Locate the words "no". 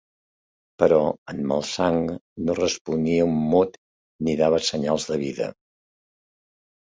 2.47-2.55